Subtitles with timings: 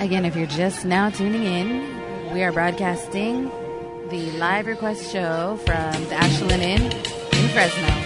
[0.00, 3.50] Again, if you're just now tuning in, we are broadcasting
[4.08, 7.99] the live request show from the Ashland Inn in Fresno.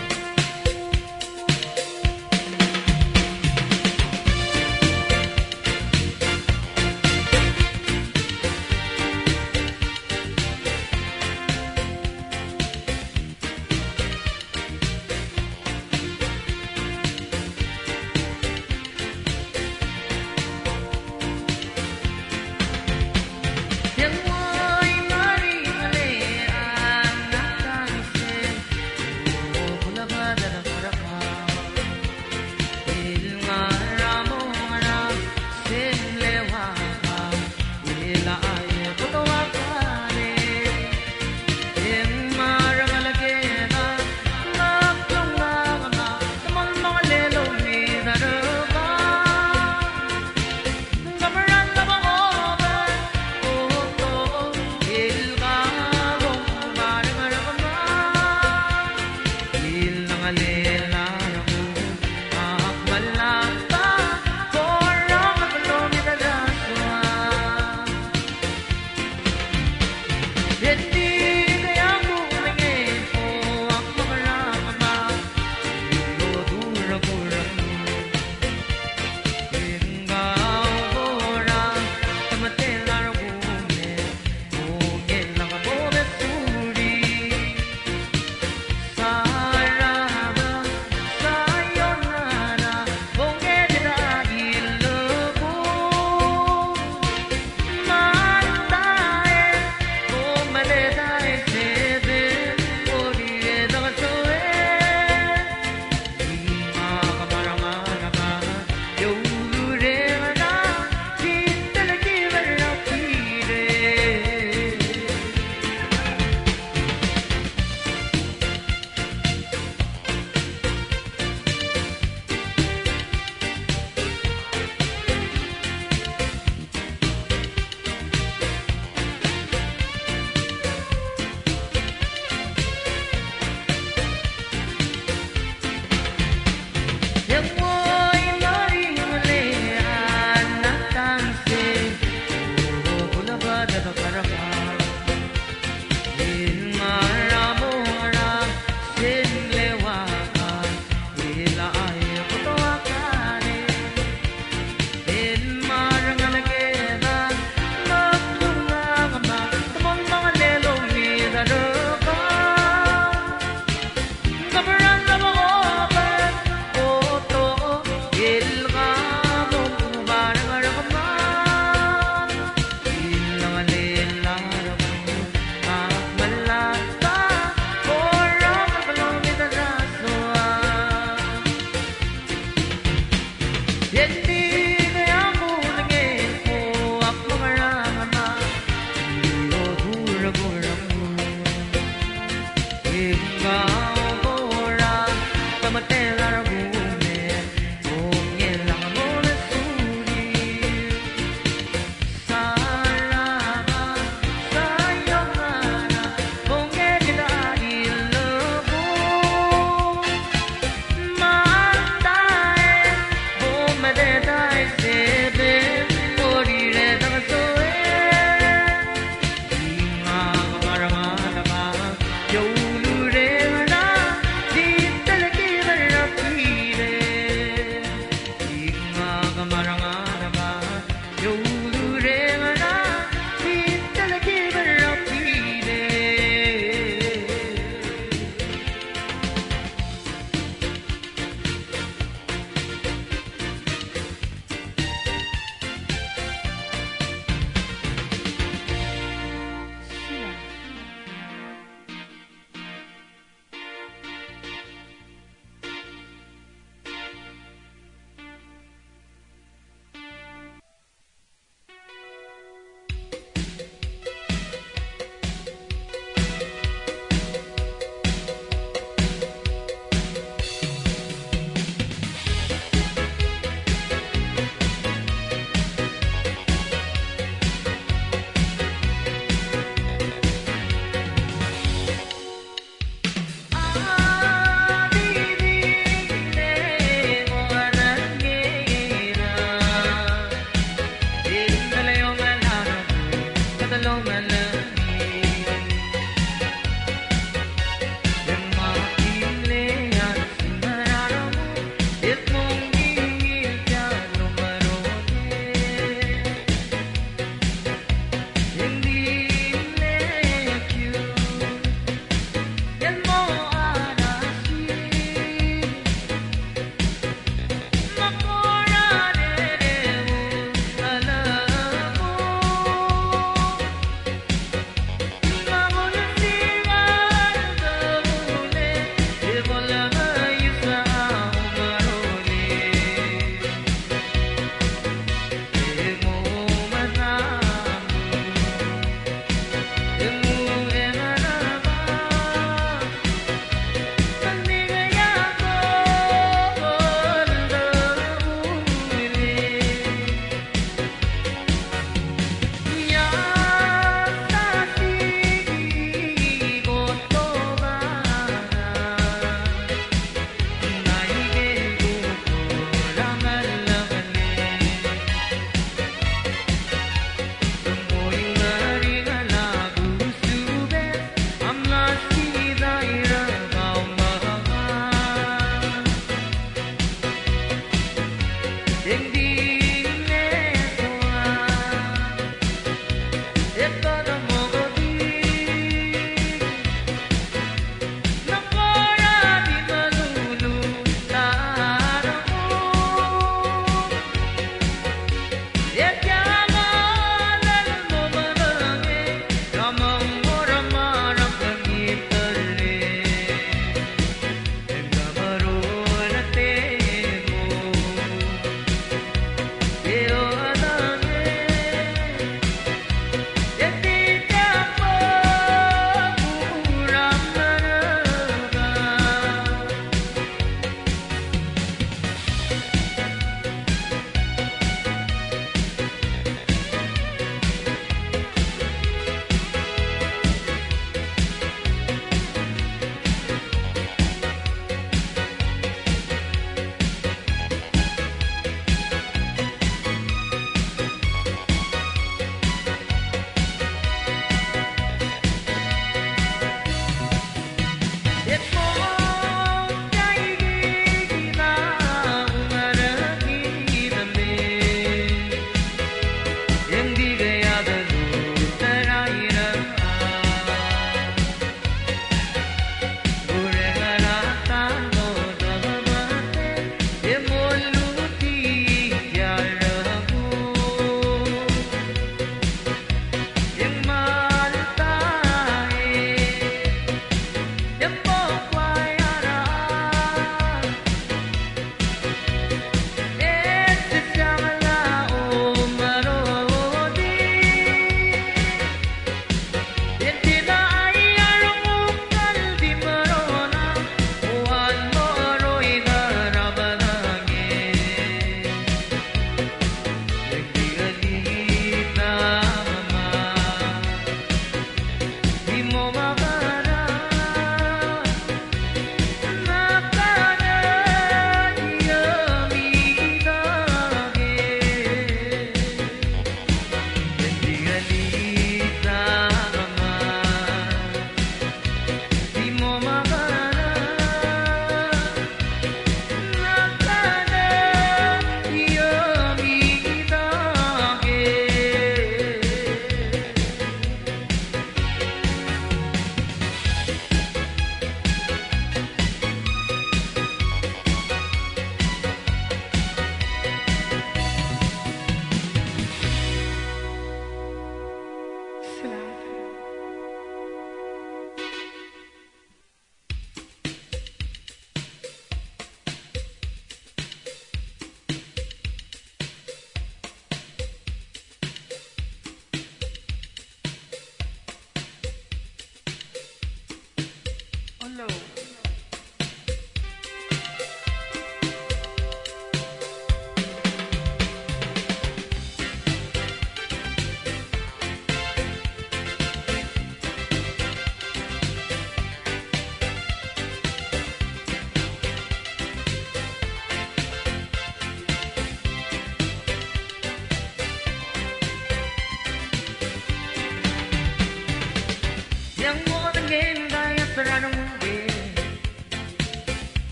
[100.65, 101.14] Canada.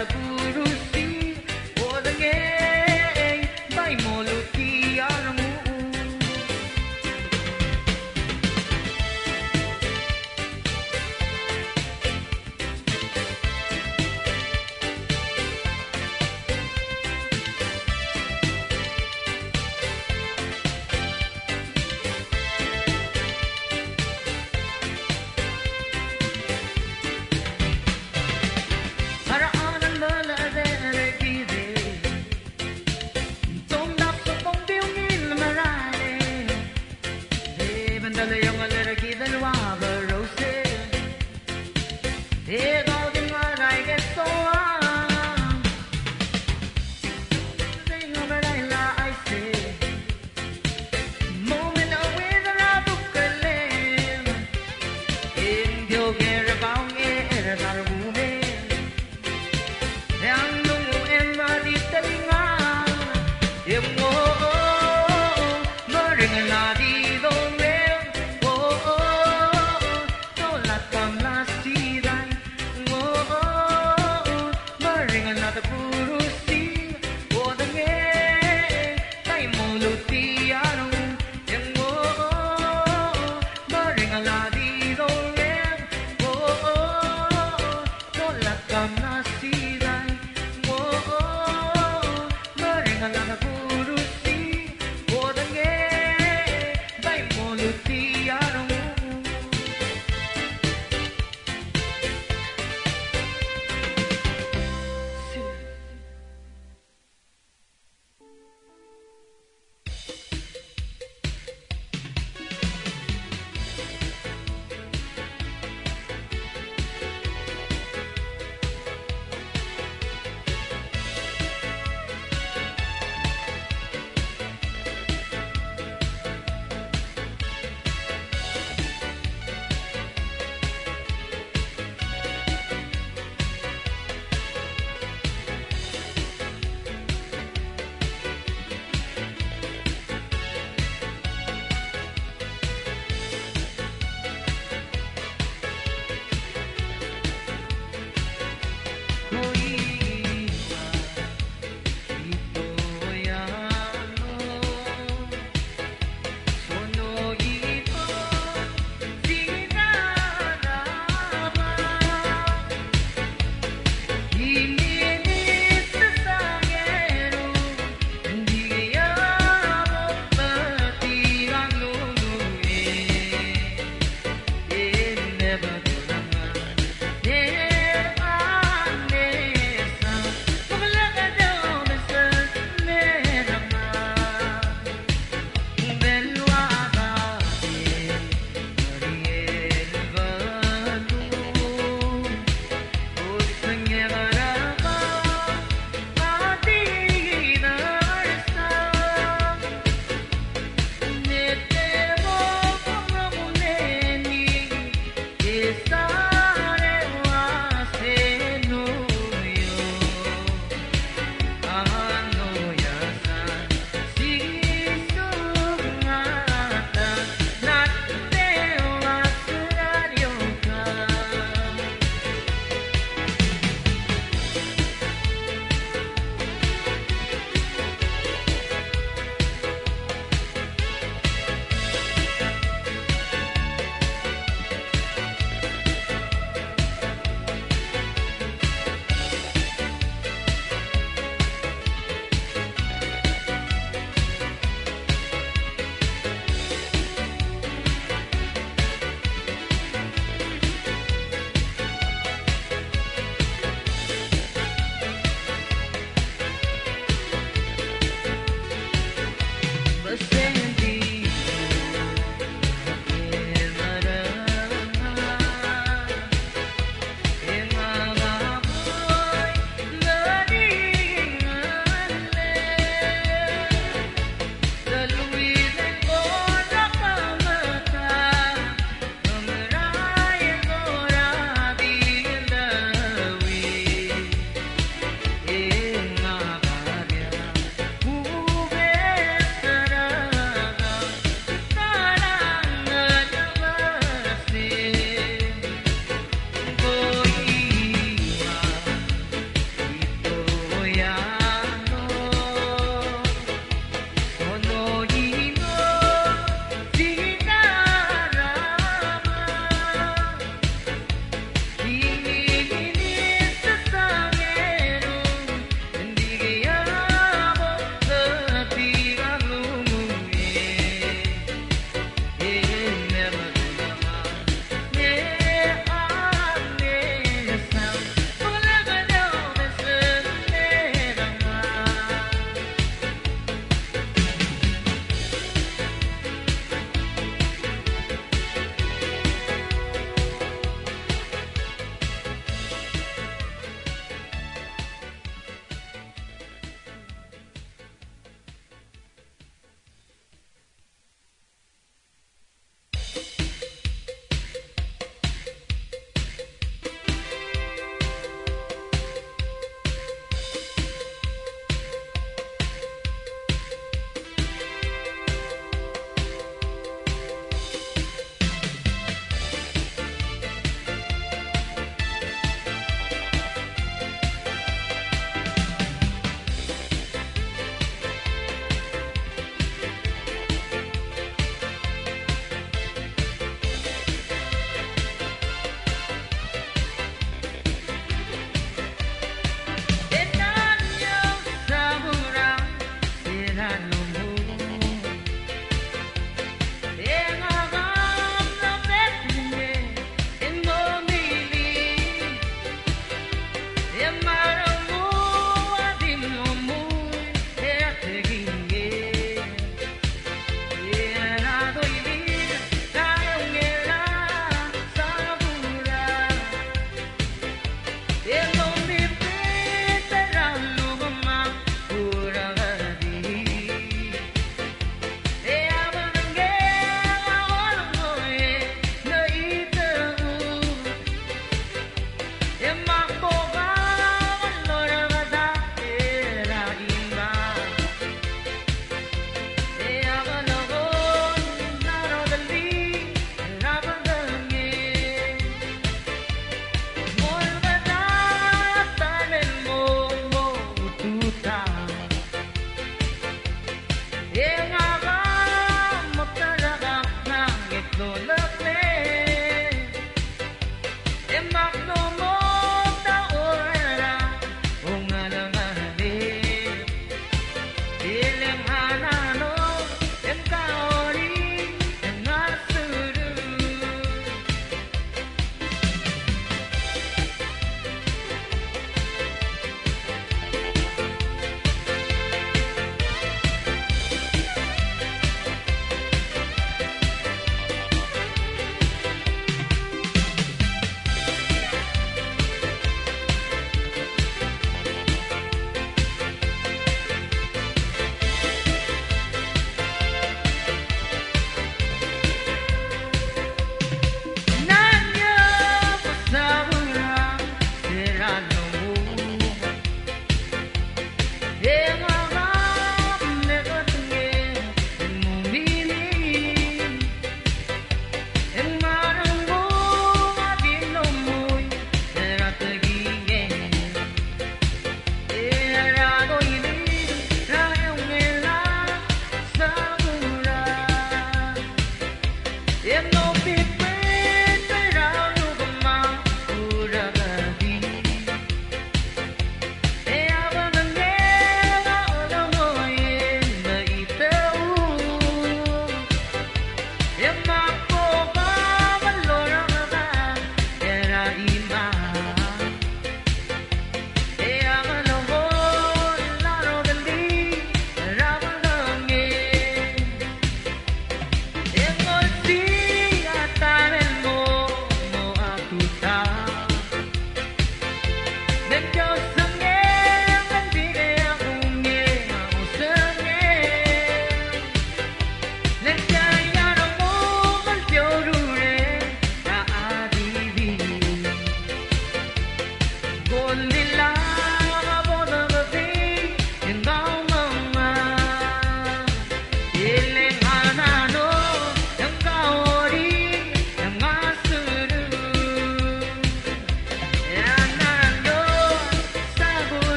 [0.00, 0.39] మనకు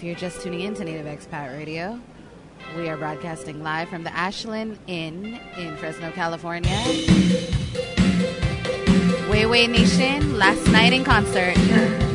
[0.00, 2.00] If you're just tuning in to Native Expat Radio,
[2.74, 6.70] We are broadcasting live from the Ashland Inn in Fresno, California.
[9.30, 12.09] Way Way Nation, last night in concert.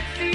[0.00, 0.29] sexy